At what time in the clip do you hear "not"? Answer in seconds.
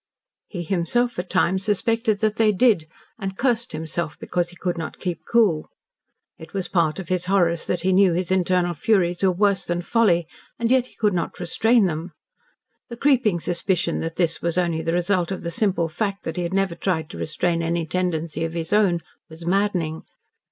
4.75-4.97, 11.13-11.39